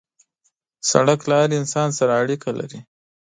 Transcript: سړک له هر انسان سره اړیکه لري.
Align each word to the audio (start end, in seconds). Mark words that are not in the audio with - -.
سړک 0.91 1.19
له 1.29 1.35
هر 1.41 1.51
انسان 1.59 1.89
سره 1.99 2.11
اړیکه 2.21 2.49
لري. 2.59 2.79